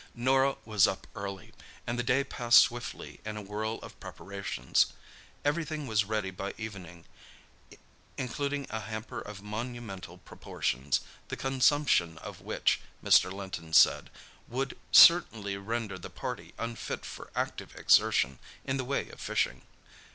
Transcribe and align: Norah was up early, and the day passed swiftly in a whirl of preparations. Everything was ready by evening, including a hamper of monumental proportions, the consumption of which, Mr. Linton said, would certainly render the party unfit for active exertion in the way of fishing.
Norah 0.15 0.57
was 0.65 0.87
up 0.87 1.05
early, 1.13 1.53
and 1.85 1.99
the 1.99 2.01
day 2.01 2.23
passed 2.23 2.57
swiftly 2.57 3.19
in 3.23 3.37
a 3.37 3.41
whirl 3.43 3.75
of 3.83 3.99
preparations. 3.99 4.93
Everything 5.45 5.85
was 5.85 6.05
ready 6.05 6.31
by 6.31 6.55
evening, 6.57 7.05
including 8.17 8.65
a 8.71 8.79
hamper 8.79 9.19
of 9.21 9.43
monumental 9.43 10.17
proportions, 10.17 11.01
the 11.27 11.37
consumption 11.37 12.17
of 12.17 12.41
which, 12.41 12.81
Mr. 13.03 13.31
Linton 13.31 13.73
said, 13.73 14.09
would 14.47 14.75
certainly 14.91 15.55
render 15.55 15.99
the 15.99 16.09
party 16.09 16.55
unfit 16.57 17.05
for 17.05 17.29
active 17.35 17.75
exertion 17.75 18.39
in 18.65 18.77
the 18.77 18.83
way 18.85 19.07
of 19.09 19.21
fishing. 19.21 19.61